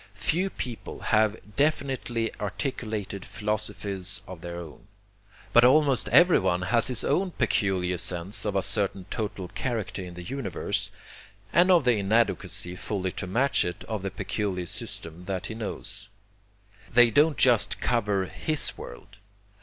Few 0.15 0.49
people 0.49 0.97
have 0.99 1.37
definitely 1.55 2.33
articulated 2.39 3.23
philosophies 3.23 4.23
of 4.27 4.41
their 4.41 4.57
own. 4.57 4.87
But 5.53 5.63
almost 5.63 6.09
everyone 6.09 6.63
has 6.63 6.87
his 6.87 7.03
own 7.03 7.29
peculiar 7.29 7.99
sense 7.99 8.43
of 8.43 8.55
a 8.55 8.63
certain 8.63 9.05
total 9.11 9.47
character 9.49 10.01
in 10.03 10.15
the 10.15 10.23
universe, 10.23 10.89
and 11.53 11.69
of 11.69 11.83
the 11.83 11.97
inadequacy 11.97 12.75
fully 12.77 13.11
to 13.11 13.27
match 13.27 13.63
it 13.63 13.83
of 13.83 14.01
the 14.01 14.09
peculiar 14.09 14.65
systems 14.65 15.27
that 15.27 15.45
he 15.45 15.53
knows. 15.53 16.09
They 16.91 17.11
don't 17.11 17.37
just 17.37 17.79
cover 17.79 18.25
HIS 18.25 18.75
world. 18.79 19.17